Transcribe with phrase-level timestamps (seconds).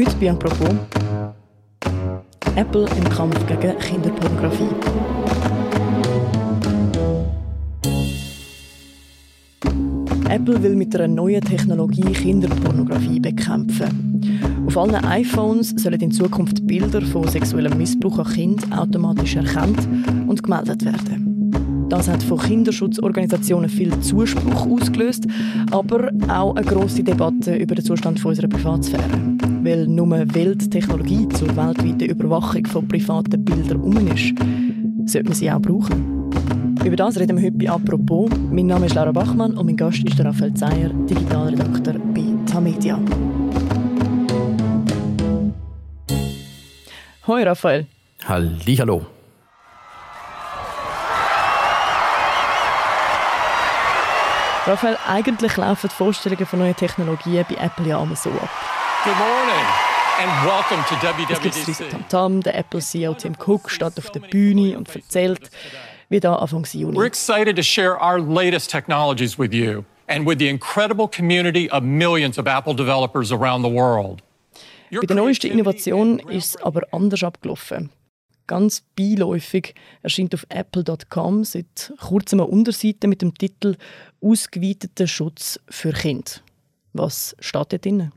[0.00, 0.74] Heute bei Apropos
[2.56, 4.70] Apple im Kampf gegen Kinderpornografie.
[10.30, 14.64] Apple will mit einer neuen Technologie Kinderpornografie bekämpfen.
[14.66, 19.86] Auf allen iPhones sollen in Zukunft Bilder von sexuellem Missbrauch an Kind automatisch erkannt
[20.26, 21.29] und gemeldet werden.
[21.90, 25.26] Das hat von Kinderschutzorganisationen viel Zuspruch ausgelöst,
[25.72, 29.02] aber auch eine grosse Debatte über den Zustand unserer Privatsphäre.
[29.64, 34.32] Weil nur Welttechnologie zur weltweiten Überwachung von privaten Bildern um ist,
[35.06, 36.30] sollte man sie auch brauchen.
[36.84, 38.30] Über das reden wir heute bei «Apropos».
[38.52, 43.00] Mein Name ist Laura Bachmann und mein Gast ist Raphael Zeyer, Digitalredakteur bei Tamedia.
[47.26, 47.86] Hoi Raphael.
[48.28, 49.19] Hallo.
[54.70, 58.48] Raphael, eigentlich laufen die Vorstellungen von neuen Technologien bei Apple ja immer so ab.
[59.02, 59.66] Good morning
[60.22, 60.94] and welcome to
[61.32, 61.90] Es gibt WWDC.
[61.90, 65.50] Tamtam, der Apple-CEO Tim Cook steht auf der Bühne und erzählt,
[66.08, 66.96] wie da Anfang Juni.
[66.96, 71.82] We're excited to share our latest technologies with you and with the incredible community of
[71.82, 74.22] millions of Apple developers around the world.
[74.92, 77.90] Bei der neuesten Innovation ist es aber anders abgelaufen.
[78.50, 83.76] Ganz beiläufig erscheint auf apple.com seit kurzem eine Unterseite mit dem Titel
[84.20, 86.32] «Ausgeweiteter Schutz für Kinder».
[86.92, 88.10] Was steht da drin?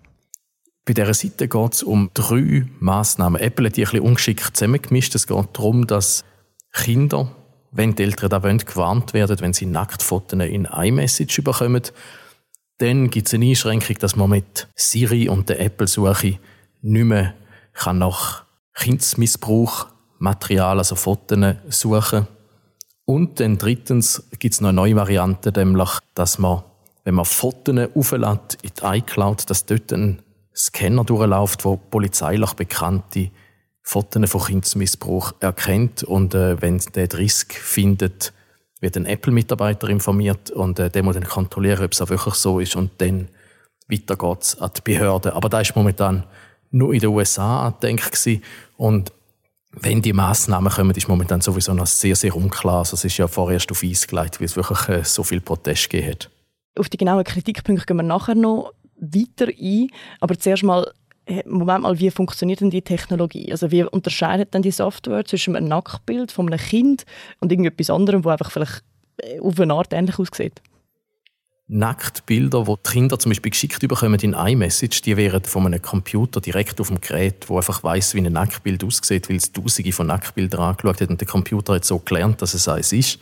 [0.85, 3.39] Bei dieser Seite geht es um drei Massnahmen.
[3.39, 5.13] Apple hat die ein bisschen ungeschickt zusammengemischt.
[5.13, 6.25] Es geht darum, dass
[6.71, 7.31] Kinder,
[7.71, 11.83] wenn die Eltern da wollen, gewarnt werden, wenn sie Nacktfotos in iMessage bekommen.
[12.79, 16.39] Dann gibt es eine Einschränkung, dass man mit Siri und der Apple-Suche
[16.81, 17.35] nicht mehr
[17.73, 19.92] kann nach Kindsmissbrauch
[20.23, 22.27] Material, also Fotos suchen
[23.05, 26.63] Und dann drittens gibt es noch eine neue Variante, nämlich, dass man,
[27.03, 30.21] wenn man Fotos auflädt in die iCloud, dass dort ein
[30.55, 33.31] Scanner durchläuft, wo polizeilich bekannte
[33.81, 36.03] Fotos von Kindsmissbrauch erkennt.
[36.03, 38.31] Und äh, wenn der die Risk findet,
[38.79, 42.61] wird ein Apple-Mitarbeiter informiert und äh, der muss dann kontrollieren, ob es auch wirklich so
[42.61, 42.77] ist.
[42.77, 43.27] Und dann
[43.89, 45.33] weiter geht's an die Behörden.
[45.33, 46.23] Aber da ist momentan
[46.71, 48.29] nur in den USA angedenkt.
[48.77, 49.11] Und
[49.79, 52.79] wenn die Massnahmen kommen, ist momentan sowieso noch sehr, sehr unklar.
[52.79, 55.89] Also es ist ja vorerst auf Eis gelegt, weil es wirklich äh, so viel Protest
[55.89, 56.29] gegeben hat.
[56.77, 59.87] Auf die genauen Kritikpunkte gehen wir nachher noch weiter ein.
[60.19, 60.91] Aber zuerst mal,
[61.25, 63.51] äh, Moment mal, wie funktioniert denn die Technologie?
[63.51, 67.05] Also wie unterscheidet denn die Software zwischen einem Nacktbild von einem Kind
[67.39, 68.83] und irgendetwas anderem, wo einfach vielleicht
[69.17, 70.61] äh, auf eine Art ähnlich aussieht?
[71.67, 76.41] Nacktbilder, die die Kinder zum Beispiel geschickt bekommen in iMessage, die werden von einem Computer
[76.41, 80.07] direkt auf dem Gerät, wo einfach weiß, wie ein Nacktbild aussieht, weil es tausende von
[80.07, 83.19] Nacktbildern angeschaut hat und der Computer hat so gelernt, dass es eins ist.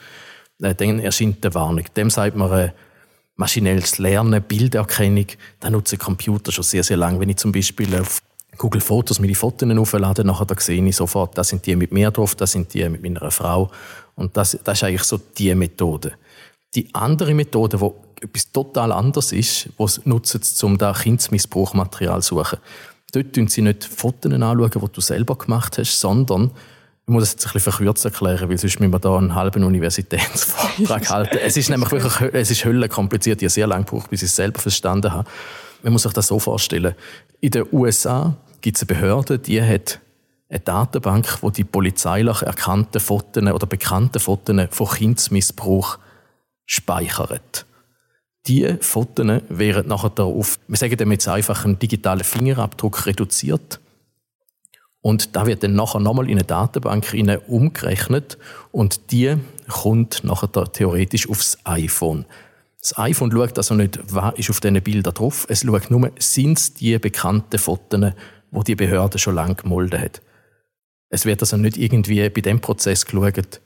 [0.61, 1.85] Äh, Dann erscheint die Warnung.
[1.95, 2.71] Dem sagt man äh,
[3.35, 5.27] maschinelles Lernen, Bilderkennung.
[5.59, 7.19] Da nutzen Computer schon sehr, sehr lange.
[7.19, 8.21] Wenn ich zum Beispiel auf
[8.57, 12.11] Google Fotos meine Fotos auflade, nachher da sehe ich sofort, das sind die mit mir
[12.11, 13.71] drauf, das sind die mit meiner Frau.
[14.15, 16.13] Und das, das ist eigentlich so die Methode.
[16.75, 22.35] Die andere Methode, die etwas total anderes ist, die sie nutzen, um da Kindsmissbrauchmaterial zu
[22.35, 22.59] suchen.
[23.11, 26.51] Dort schauen sie nicht Fotos anschauen, die du selber gemacht hast, sondern
[27.07, 29.63] ich muss das jetzt ein bisschen verkürzt erklären, weil sonst müssen wir da einen halben
[29.63, 31.39] Universitätsvortrag halten.
[31.43, 33.41] Es ist nämlich wirklich, es ist höllenkompliziert.
[33.41, 35.27] Ich habe sehr lange gebraucht, bis ich es selber verstanden habe.
[35.83, 36.95] Man muss sich das so vorstellen.
[37.41, 39.99] In den USA gibt es eine Behörde, die hat
[40.47, 45.97] eine Datenbank, wo die polizeilich erkannten Fotos oder bekannten Fotos von Kindsmissbrauch
[46.65, 47.65] speichert.
[48.47, 53.79] Die Fotos werden nachher auf, wir sagen dem jetzt einfach, einen digitalen Fingerabdruck reduziert.
[55.01, 58.37] Und da wird dann nachher nochmal in eine Datenbank hinein umgerechnet
[58.71, 59.35] und die
[59.67, 62.25] kommt nachher theoretisch aufs iPhone.
[62.79, 66.57] Das iPhone schaut also nicht, was ist auf diesen Bildern drauf, es schaut nur, sind
[66.57, 68.13] es die bekannten Fotos,
[68.51, 70.21] die die Behörde schon lange gemolden hat.
[71.09, 73.61] Es wird also nicht irgendwie bei dem Prozess geschaut,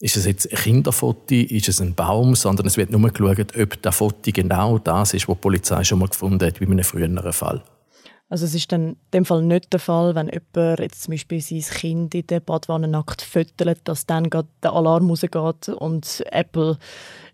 [0.00, 3.82] ist es jetzt ein Kinderfoto, ist es ein Baum, sondern es wird nur geschaut, ob
[3.82, 6.84] das Foto genau das ist, was die Polizei schon mal gefunden hat, wie in einem
[6.84, 7.62] früheren Fall.
[8.28, 11.40] Also es ist dann in dem Fall nicht der Fall, wenn jemand jetzt zum Beispiel
[11.40, 16.76] sein Kind in der Badwanne nackt füttert, dass dann gerade der Alarm rausgeht und Apple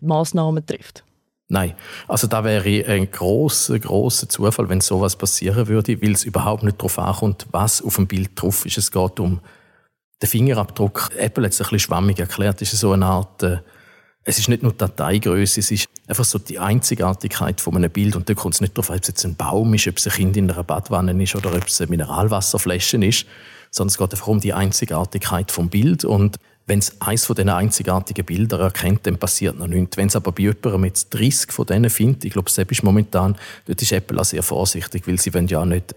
[0.01, 1.03] Massnahmen trifft.
[1.49, 1.73] Nein,
[2.07, 6.77] also da wäre ein großer, großer Zufall, wenn sowas passieren würde, weil es überhaupt nicht
[6.77, 8.77] darauf ankommt, was auf dem Bild drauf ist.
[8.77, 9.39] Es geht um
[10.23, 11.09] den Fingerabdruck.
[11.17, 12.61] Apple hat es ein bisschen schwammig erklärt.
[12.61, 13.57] Ist so eine Art, äh,
[14.23, 18.15] es ist nicht nur die Dateigröße, es ist einfach so die Einzigartigkeit von einem Bild.
[18.15, 20.07] Und da kommt es nicht darauf an, ob es jetzt ein Baum ist, ob es
[20.07, 23.25] ein Kind in einer Badwanne ist oder ob es eine Mineralwasserflasche ist,
[23.69, 26.05] sondern es geht einfach um die Einzigartigkeit vom Bild.
[26.05, 29.97] Und wenn es eins von diesen einzigartigen Bildern erkennt, dann passiert noch nichts.
[29.97, 33.35] Wenn es aber bei jemandem jetzt 30 von denen findet, ich glaube, selbst ist momentan,
[33.65, 35.93] dort ist Apple auch sehr vorsichtig, weil sie wollen ja nicht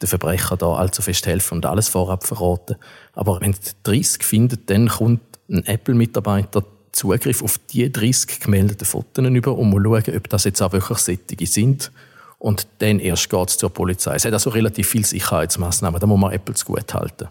[0.00, 2.76] den Verbrecher da allzu fest helfen und alles vorab verraten.
[3.14, 9.24] Aber wenn die 30 findet, dann kommt ein Apple-Mitarbeiter Zugriff auf die 30 gemeldeten Fotos
[9.24, 11.92] über und muss schauen, ob das jetzt auch wirklich Sättige sind.
[12.38, 14.14] Und dann erst geht es zur Polizei.
[14.14, 17.28] Es hat also relativ viele Sicherheitsmaßnahmen, da muss man Apple zu gut halten.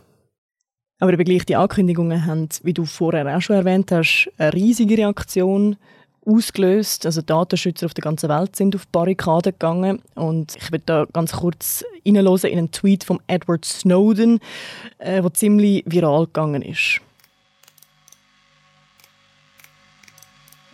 [0.99, 4.97] Aber eben gleich die Ankündigungen haben, wie du vorher auch schon erwähnt hast, eine riesige
[4.97, 5.77] Reaktion
[6.27, 7.05] ausgelöst.
[7.05, 10.01] Also Datenschützer auf der ganzen Welt sind auf Barrikaden gegangen.
[10.15, 14.39] Und ich will da ganz kurz in einen Tweet von Edward Snowden,
[14.97, 17.01] äh, der ziemlich viral gegangen ist.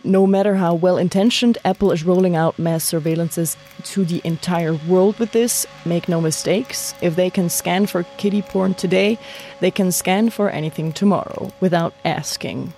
[0.06, 5.18] No matter how well intentioned, Apple is rolling out mass surveillances to the entire world
[5.18, 5.66] with this.
[5.86, 6.94] Make no mistakes.
[7.00, 9.18] If they can scan for kitty porn today,
[9.60, 12.74] they can scan for anything tomorrow without asking.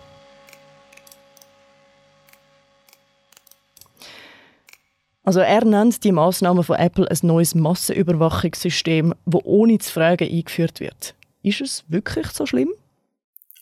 [5.27, 10.81] Also er nennt die Maßnahme von Apple ein neues Massenüberwachungssystem, das ohne zu fragen eingeführt
[10.81, 11.15] wird.
[11.43, 12.71] Ist es wirklich so schlimm?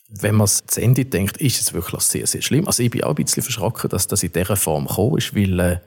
[0.07, 2.67] wenn man zu Ende denkt, ist es wirklich sehr, sehr schlimm.
[2.67, 5.59] Also ich bin auch ein bisschen verschrocken, dass das in dieser Form gekommen ist, weil
[5.59, 5.77] äh,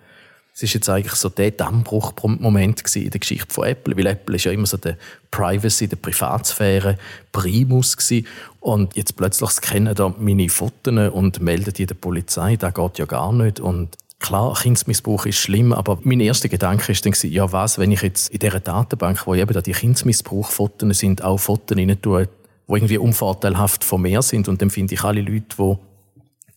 [0.55, 4.45] es ist jetzt eigentlich so der Dammbruchmoment in der Geschichte von Apple, weil Apple ist
[4.45, 4.97] ja immer so der
[5.31, 6.99] Privacy, der Privatsphäre
[7.31, 8.27] Primus gewesen.
[8.61, 13.05] und jetzt plötzlich scannen da meine Fotos und melden die der Polizei, das geht ja
[13.05, 17.79] gar nicht und Klar, Kindsmissbrauch ist schlimm, aber mein erster Gedanke ist dann, ja was,
[17.79, 21.97] wenn ich jetzt in dieser Datenbank, wo eben da die Kindsmissbrauchfotos sind, auch Fotos rein
[22.03, 24.49] tue, die irgendwie unvorteilhaft von mir sind.
[24.49, 25.79] Und dann finde ich alle Leute, die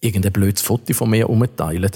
[0.08, 1.92] irgendein blödes Foto von mir umteilen.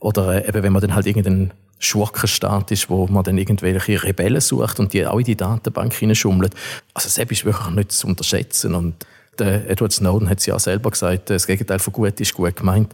[0.00, 4.40] Oder äh, eben, wenn man dann halt irgendein Schurkenstaat ist, wo man dann irgendwelche Rebellen
[4.40, 6.52] sucht und die auch in die Datenbank hineinschummelt.
[6.92, 8.74] Also selbst ist wirklich nicht zu unterschätzen.
[8.74, 9.06] Und
[9.38, 12.92] der Edward Snowden hat es ja selber gesagt, das Gegenteil von gut ist gut gemeint.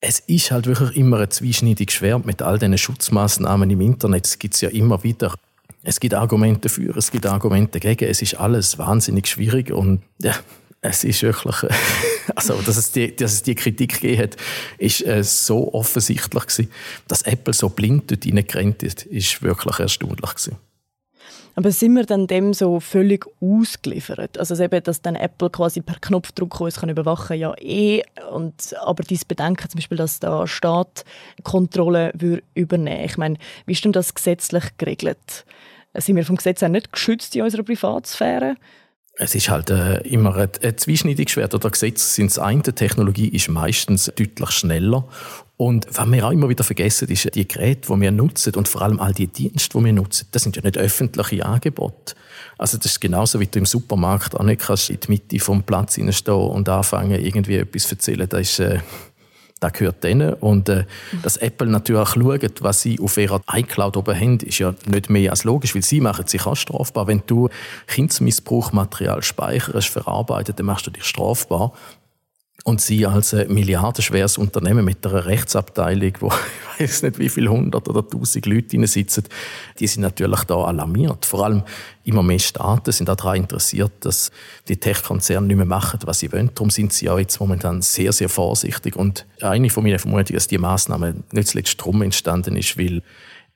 [0.00, 4.26] Es ist halt wirklich immer ein zweischneidiges Schwert mit all diesen Schutzmaßnahmen im Internet.
[4.26, 5.34] Es gibt ja immer wieder
[5.82, 8.08] es gibt Argumente für, es gibt Argumente gegen.
[8.08, 10.34] Es ist alles wahnsinnig schwierig und ja,
[10.80, 11.56] es ist wirklich,
[12.34, 14.36] also dass es die, dass es die Kritik gegeben hat,
[14.78, 16.70] ist äh, so offensichtlich gewesen,
[17.06, 20.56] dass Apple so blind dort reingerannt ist, ist wirklich erstaunlich gewesen.
[21.54, 24.38] Aber sind wir dann dem so völlig ausgeliefert?
[24.38, 28.02] Also eben, dass dann Apple quasi per Knopfdruck uns kann überwachen ja eh.
[28.32, 31.04] Und, aber dieses Bedenken zum Beispiel, dass da Staat
[31.42, 32.12] Kontrolle
[32.54, 33.36] übernehmen Ich meine,
[33.66, 35.44] wie ist denn das gesetzlich geregelt?
[35.94, 38.56] Sind wir vom Gesetz her nicht geschützt in unserer Privatsphäre?
[39.20, 41.36] Es ist halt äh, immer ein, ein zweischneidiges.
[41.36, 45.08] Oder Gesetze sind das eine, Technologie ist meistens deutlich schneller.
[45.58, 48.80] Und was wir auch immer wieder vergessen, ist, die Geräte, die wir nutzen und vor
[48.80, 52.14] allem all die Dienste, die wir nutzen, das sind ja nicht öffentliche Angebote.
[52.58, 55.64] Also das ist genauso, wie du im Supermarkt auch nicht kannst in die Mitte vom
[55.64, 58.28] Platz stehen und anfangen, irgendwie etwas zu erzählen.
[58.28, 58.78] Das ist, äh,
[59.58, 60.34] das gehört denen.
[60.34, 60.84] Und äh,
[61.24, 65.32] dass Apple natürlich schaut, was sie auf ihrer iCloud oben haben, ist ja nicht mehr
[65.32, 67.08] als logisch, weil sie machen sich auch strafbar.
[67.08, 67.48] Wenn du
[67.88, 71.72] Kindsmissbrauchmaterial speicherst, verarbeitet, dann machst du dich strafbar.
[72.64, 76.32] Und sie als ein milliardenschweres Unternehmen mit einer Rechtsabteilung, wo
[76.78, 79.24] ich weiß nicht wie viele hundert oder tausend Leute sitzen,
[79.78, 81.24] die sind natürlich da alarmiert.
[81.24, 81.62] Vor allem
[82.04, 84.32] immer mehr Staaten sind daran interessiert, dass
[84.66, 86.50] die Tech-Konzerne nicht mehr machen, was sie wollen.
[86.54, 88.96] Darum sind sie auch jetzt momentan sehr, sehr vorsichtig.
[88.96, 93.02] Und eine von meinen Vermutungen, dass die Maßnahme nicht zuletzt drum entstanden ist, weil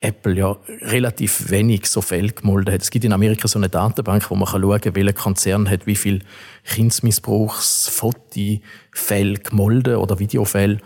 [0.02, 2.82] Apple ja relativ wenig so Fälle gemolden hat.
[2.82, 5.96] Es gibt in Amerika so eine Datenbank, wo man schauen kann, welcher Konzern hat wie
[5.96, 6.20] viel
[6.64, 10.78] Kindsmissbrauchsfotofälle gemolden oder Videofälle.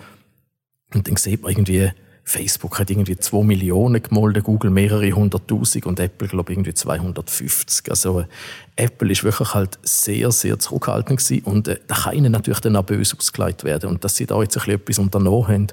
[0.95, 1.91] Und dann sieht man irgendwie,
[2.25, 7.89] Facebook hat irgendwie 2 Millionen gemolden, Google mehrere hunderttausend und Apple, glaube ich, irgendwie 250.
[7.89, 8.27] Also
[8.75, 12.77] Apple ist wirklich halt sehr, sehr zurückhaltend gewesen und äh, da kann ihnen natürlich dann
[12.77, 13.89] auch böse ausgeleitet werden.
[13.89, 15.69] Und dass sie da jetzt ein bisschen etwas unternommen haben,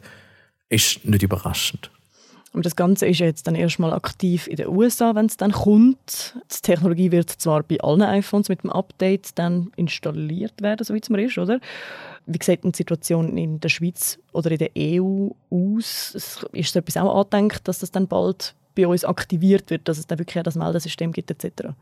[0.69, 1.91] ist nicht überraschend.
[2.53, 6.35] Und das Ganze ist jetzt dann erstmal aktiv in den USA, wenn es dann kommt.
[6.51, 10.99] Die Technologie wird zwar bei allen iPhones mit dem Update dann installiert werden, so wie
[10.99, 11.59] es mir ist, oder?
[12.27, 16.13] Wie sieht die Situation in der Schweiz oder in der EU aus?
[16.53, 20.05] Ist so etwas auch angedenkt, dass das dann bald bei uns aktiviert wird, dass es
[20.05, 21.73] dann wirklich das Meldesystem gibt etc.?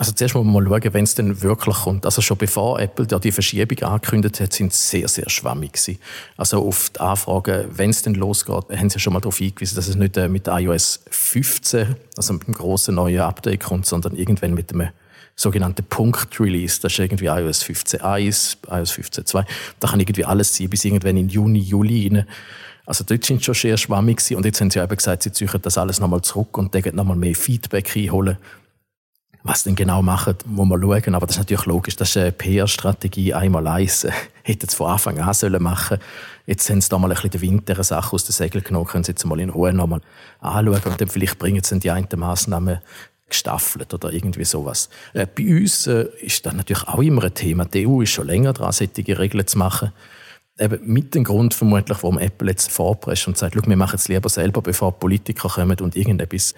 [0.00, 2.06] Also zuerst muss man mal schauen, wenn es denn wirklich kommt.
[2.06, 5.98] Also schon bevor Apple da die Verschiebung angekündigt hat, sind sehr, sehr schwammig gewesen.
[6.38, 9.88] Also auf die Anfrage, wenn es denn losgeht, haben sie schon mal darauf hingewiesen, dass
[9.88, 14.54] es nicht äh, mit iOS 15, also mit dem grossen neuen Update kommt, sondern irgendwann
[14.54, 14.88] mit dem
[15.36, 16.80] sogenannten Punkt-Release.
[16.80, 19.44] Das ist irgendwie iOS 15.1, iOS 15.2.
[19.80, 22.26] Da kann irgendwie alles sein, bis irgendwann in Juni, Juli rein.
[22.86, 24.36] Also dort sind sie schon sehr schwammig gewesen.
[24.36, 27.18] Und jetzt haben sie eben gesagt, sie ziehen das alles nochmal zurück und dann nochmal
[27.18, 28.38] mehr Feedback einholen
[29.42, 31.14] was denn genau machen, muss man schauen.
[31.14, 31.96] Aber das ist natürlich logisch.
[31.96, 34.06] Das ist eine PR-Strategie, einmal eins.
[34.42, 35.98] Hätten es von Anfang an sollen machen
[36.46, 38.86] Jetzt haben sie da mal ein bisschen den Wind dieser Sache aus den Segeln genommen,
[38.86, 40.00] können sie jetzt mal in Ruhe nochmal
[40.40, 42.80] anschauen und dann vielleicht bringen sie die einen Massnahmen
[43.28, 44.88] gestaffelt oder irgendwie sowas.
[45.12, 47.66] Äh, bei uns äh, ist das natürlich auch immer ein Thema.
[47.66, 49.92] Die EU ist schon länger dran, solche Regeln zu machen.
[50.58, 54.28] Eben mit dem Grund vermutlich, warum Apple jetzt vorpresst und sagt, wir machen es lieber
[54.28, 56.54] selber, bevor Politiker kommen und irgendetwas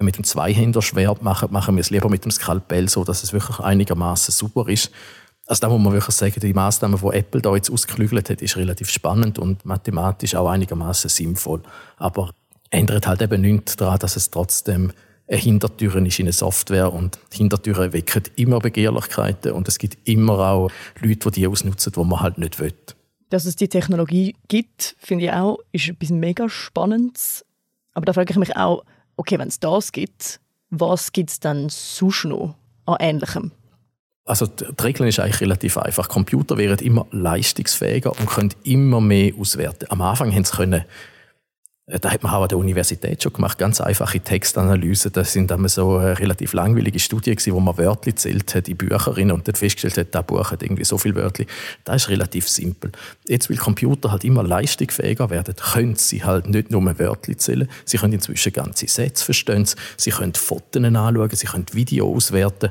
[0.00, 3.60] mit dem Zweihänderschwert machen, machen wir es lieber mit dem Skalpell, so dass es wirklich
[3.60, 4.90] einigermaßen super ist.
[5.46, 8.56] Also da muss man wirklich sagen, die Maßnahme, die Apple da jetzt ausgeklügelt hat, ist
[8.56, 11.62] relativ spannend und mathematisch auch einigermaßen sinnvoll.
[11.96, 12.30] Aber
[12.70, 14.92] ändert halt eben nichts daran, dass es trotzdem
[15.26, 20.38] eine Hintertür ist in eine Software und Hintertüren wecken immer Begehrlichkeiten und es gibt immer
[20.38, 20.70] auch
[21.00, 22.74] Leute, die die ausnutzen, die man halt nicht will.
[23.30, 27.44] Dass es die Technologie gibt, finde ich auch, ist etwas mega Spannendes.
[27.94, 28.84] Aber da frage ich mich auch,
[29.16, 30.40] okay, wenn es das gibt,
[30.70, 32.54] was gibt es dann sonst noch
[32.86, 33.52] an Ähnlichem?
[34.26, 36.08] Also die Regel ist eigentlich relativ einfach.
[36.08, 39.86] Computer werden immer leistungsfähiger und können immer mehr auswerten.
[39.90, 40.84] Am Anfang haben sie können
[41.86, 45.12] da hat man auch an der Universität schon gemacht, ganz einfache Textanalysen.
[45.12, 48.76] Das sind dann so äh, relativ langweilige Studien gewesen, wo man Wörter zählt hat in
[48.78, 51.44] Bücherinnen und dann festgestellt hat, das Buch hat irgendwie so viele Wörter.
[51.84, 52.90] Das ist relativ simpel.
[53.28, 57.98] Jetzt, weil Computer halt immer leistungsfähiger werden, können sie halt nicht nur Wörter zählen, sie
[57.98, 62.70] können inzwischen ganze Sätze verstehen, sie können Fotos anschauen, sie können Video auswerten.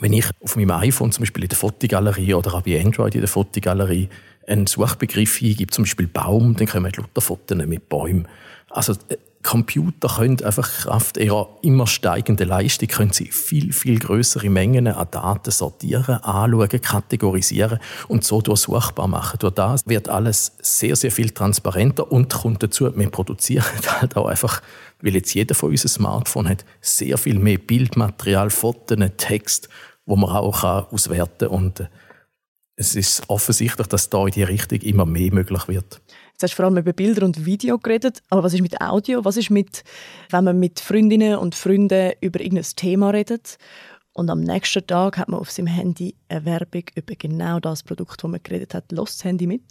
[0.00, 3.20] Wenn ich auf meinem iPhone zum Beispiel in der Fotogalerie oder auch bei Android in
[3.20, 4.10] der Fotogalerie
[4.46, 8.28] einen Suchbegriff eingebe, zum Beispiel Baum, dann kommen lauter Fotos mit Bäumen.
[8.70, 14.48] Also äh, Computer können einfach Kraft ihrer immer steigenden Leistung können sie viel, viel größere
[14.48, 19.38] Mengen an Daten sortieren, anschauen, kategorisieren und so durchsuchbar machen.
[19.38, 23.64] Durch das wird alles sehr, sehr viel transparenter und kommt dazu, wir produzieren
[24.00, 24.62] halt auch einfach,
[25.02, 29.68] weil jetzt jeder von uns ein Smartphone hat, sehr viel mehr Bildmaterial, Fotos, Text,
[30.06, 31.86] wo man auch auswerten kann und äh,
[32.76, 36.00] es ist offensichtlich, dass da in die Richtung immer mehr möglich wird.
[36.32, 39.24] Jetzt hast du vor allem über Bilder und Video geredet, aber was ist mit Audio?
[39.24, 39.84] Was ist mit,
[40.30, 43.58] wenn man mit Freundinnen und Freunden über irgendein Thema redet
[44.12, 48.22] und am nächsten Tag hat man auf seinem Handy eine Werbung über genau das Produkt,
[48.22, 48.90] das man geredet hat.
[48.90, 49.62] Lässt das Handy mit?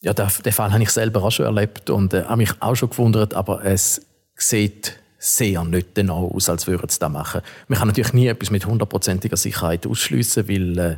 [0.00, 2.74] Ja, den, den Fall habe ich selber auch schon erlebt und äh, habe mich auch
[2.76, 4.02] schon gewundert, aber es
[4.36, 7.40] sieht sehr nicht danach aus, als würden sie das machen.
[7.68, 10.96] Man kann natürlich nie etwas mit hundertprozentiger Sicherheit ausschließen, weil äh,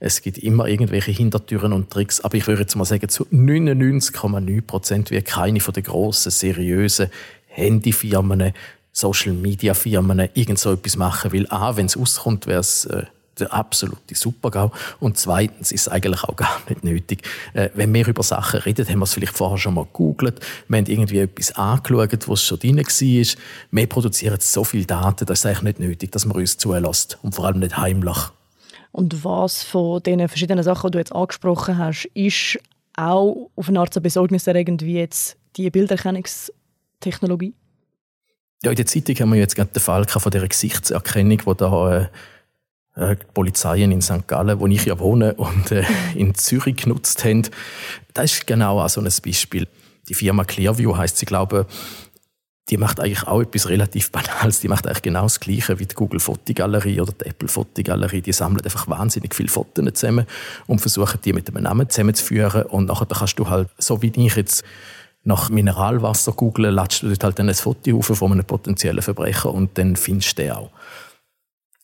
[0.00, 2.20] es gibt immer irgendwelche Hintertüren und Tricks.
[2.20, 7.08] Aber ich würde jetzt mal sagen, zu 99,9 Prozent wird keine von den grossen, seriösen
[7.46, 8.52] Handyfirmen,
[8.92, 13.04] Social-Media-Firmen irgend so etwas machen, weil A, wenn es auskommt, wäre es äh,
[13.40, 14.72] der absolute Supergau.
[15.00, 17.22] Und zweitens ist es eigentlich auch gar nicht nötig.
[17.54, 20.40] Äh, wenn wir über Sachen reden, haben wir es vielleicht vorher schon mal gegoogelt.
[20.68, 23.36] Wir haben irgendwie etwas angeschaut, was schon drin war.
[23.70, 27.18] Wir produzieren so viele Daten, das ist eigentlich nicht nötig, dass man uns zulässt.
[27.22, 28.18] Und vor allem nicht heimlich.
[28.92, 32.58] Und was von den verschiedenen Sachen, die du jetzt angesprochen hast, ist
[32.96, 37.54] auch auf eine Art so besorgniserregend wie jetzt die Bilderkennungstechnologie?
[38.62, 41.96] Ja, in der Zeitung haben wir jetzt gerade den Fall von dieser Gesichtserkennung, wo da
[41.96, 42.06] äh,
[42.96, 44.26] äh, Polizeien in St.
[44.26, 47.42] Gallen, wo ich ja wohne, und äh, in Zürich genutzt haben.
[48.14, 49.66] Das ist genau so ein Beispiel.
[50.08, 51.66] Die Firma Clearview heißt sie, glaube
[52.70, 54.60] die macht eigentlich auch etwas relativ Banales.
[54.60, 58.20] Die macht eigentlich genau das Gleiche wie die Google Fotogalerie oder die Apple Fotogalerie.
[58.20, 60.26] Die sammeln einfach wahnsinnig viele Fotos zusammen
[60.66, 62.62] und versuchen, die mit einem Namen zusammenzuführen.
[62.64, 64.62] Und nachher kannst du halt, so wie ich jetzt
[65.24, 69.52] nach Mineralwasser googeln, latschst du dort halt dann ein Foto auf von einem potenziellen Verbrecher
[69.52, 70.70] und dann findest du den auch.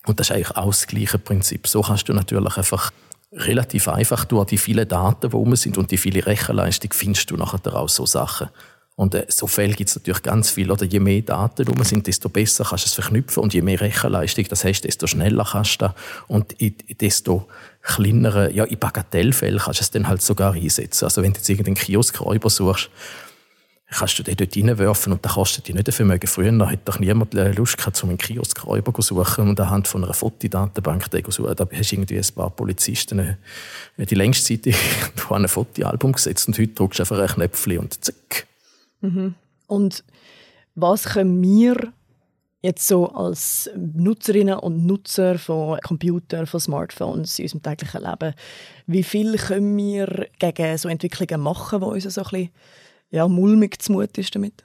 [0.06, 1.66] Und das ist eigentlich auch das gleiche Prinzip.
[1.66, 2.92] So kannst du natürlich einfach
[3.32, 7.36] relativ einfach durch die vielen Daten, die rum sind und die viele Rechenleistung, findest du
[7.36, 8.48] nachher auch so Sachen.
[8.94, 10.70] Und äh, so Fälle gibt es natürlich ganz viel.
[10.70, 13.80] Oder je mehr Daten rum sind, desto besser kannst du es verknüpfen und je mehr
[13.80, 15.92] Rechenleistung das hast, desto schneller kannst du das.
[16.28, 17.46] Und in, desto
[17.82, 21.04] kleinere, ja, in Bagatellfällen kannst du es dann halt sogar einsetzen.
[21.04, 22.88] Also wenn du jetzt irgendeinen Kioskräuber suchst,
[23.88, 26.26] kannst du den dort reinwerfen und das kostet dir nicht ein Vermögen.
[26.26, 30.14] Früher hat doch niemand Lust gehabt, um einen Kioskräuber zu suchen und anhand von einer
[30.14, 31.54] Fotodatenbank zu suchen.
[31.54, 33.36] Da hast du irgendwie ein paar Polizisten äh,
[34.06, 34.74] die längste Zeit
[35.30, 38.46] an ein Fotoalbum gesetzt und heute drückst du einfach ein Knöpfchen und zack.
[39.02, 39.34] Mhm.
[39.68, 40.04] Und
[40.74, 41.92] was können wir
[42.62, 48.34] jetzt so als Nutzerinnen und Nutzer von Computern, von Smartphones in unserem täglichen Leben,
[48.88, 52.50] wie viel können wir gegen so Entwicklungen machen, die uns so ein bisschen
[53.10, 54.64] ja, mulmig zumut ist damit?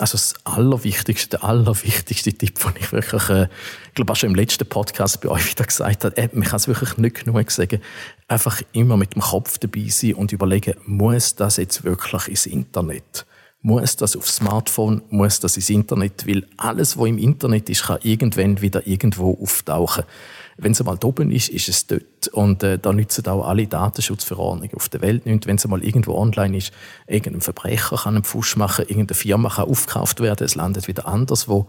[0.00, 3.48] Also das allerwichtigste, der allerwichtigste Tipp, den ich wirklich, äh,
[3.88, 6.56] ich glaube auch schon im letzten Podcast bei euch wieder gesagt habe, äh, man kann
[6.56, 7.80] es wirklich nicht genug sagen,
[8.26, 13.26] einfach immer mit dem Kopf dabei sein und überlegen, muss das jetzt wirklich ins Internet?
[13.60, 15.02] Muss das aufs Smartphone?
[15.10, 16.26] Muss das ins Internet?
[16.26, 20.04] Weil alles, was im Internet ist, kann irgendwann wieder irgendwo auftauchen.
[20.62, 22.28] Wenn es einmal oben ist, ist es dort.
[22.32, 25.46] Und äh, da nützen auch alle Datenschutzverordnungen auf der Welt nicht.
[25.46, 26.72] Wenn es einmal irgendwo online ist,
[27.06, 31.66] irgendein Verbrecher kann einen Pfusch machen, irgendeine Firma kann aufgekauft werden, es landet wieder anderswo.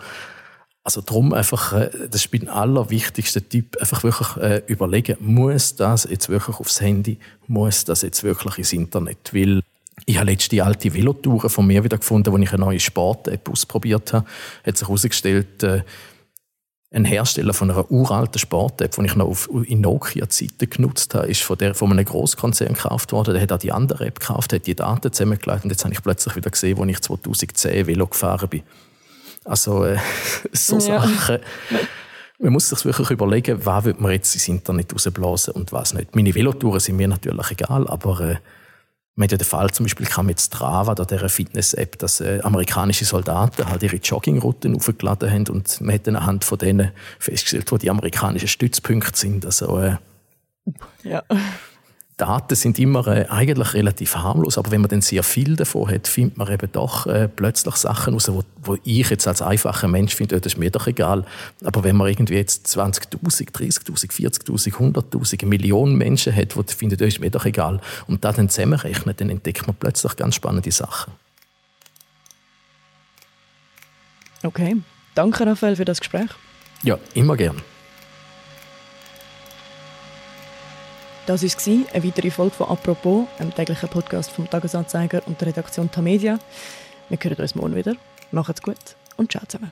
[0.84, 6.08] Also darum einfach, äh, das ist mein allerwichtigster Tipp, einfach wirklich äh, überlegen, muss das
[6.10, 9.34] jetzt wirklich aufs Handy, muss das jetzt wirklich ins Internet?
[9.34, 9.62] Weil
[10.06, 13.50] ich habe letzte die alte Velotouren von mir wieder gefunden, wo ich eine neue Sport-App
[13.50, 14.26] ausprobiert habe.
[14.66, 15.84] Hat sich herausgestellt, äh,
[16.94, 21.42] ein Hersteller von einer uralten Sport-App, die ich noch auf, in Nokia-Zeiten genutzt habe, ist
[21.42, 23.34] von, der, von einem Großkonzern gekauft worden.
[23.34, 26.04] Der hat auch die andere App gekauft, hat die Daten zusammengelegt und jetzt habe ich
[26.04, 28.64] plötzlich wieder gesehen, wo ich 2010 Velo gefahren bin.
[29.46, 29.98] Also äh,
[30.52, 31.02] so ja.
[31.02, 31.40] Sachen.
[32.40, 36.14] Man muss sich wirklich überlegen, was man jetzt ins Internet rausblasen und was nicht.
[36.16, 38.36] Meine Velotouren sind mir natürlich egal, aber äh,
[39.16, 42.40] man hat ja den Fall, zum Beispiel kam jetzt Strava, da dieser Fitness-App, dass äh,
[42.44, 47.72] amerikanische Soldaten halt ihre Joggingrouten aufgeladen haben und man hat dann anhand von denen festgestellt,
[47.72, 49.46] wo die amerikanischen Stützpunkte sind.
[49.46, 49.98] Also, äh,
[51.04, 51.24] ja.
[52.22, 56.08] Daten sind immer äh, eigentlich relativ harmlos, aber wenn man dann sehr viel davon hat,
[56.08, 60.14] findet man eben doch äh, plötzlich Sachen raus, wo, wo ich jetzt als einfacher Mensch
[60.14, 61.26] finde, oh, das ist mir doch egal.
[61.64, 64.12] Aber wenn man irgendwie jetzt 20.000, 30.000,
[64.46, 68.50] 40.000, 100.000, Millionen Menschen hat, die finden, das ist mir doch egal, und das dann
[68.50, 71.14] zusammenrechnet, dann entdeckt man plötzlich ganz spannende Sachen.
[74.44, 74.78] Okay,
[75.16, 76.30] danke Raphael für das Gespräch.
[76.84, 77.64] Ja, immer gern.
[81.28, 85.90] Das war eine weitere Folge von «Apropos», einem täglichen Podcast vom Tagesanzeiger und der Redaktion
[85.90, 86.40] Tamedia.
[87.10, 87.96] Wir hören uns morgen wieder.
[88.32, 88.78] Macht's gut
[89.18, 89.72] und ciao zusammen.